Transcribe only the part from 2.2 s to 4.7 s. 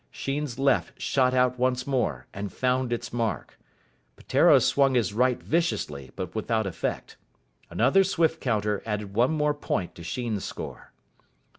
and found its mark. Peteiro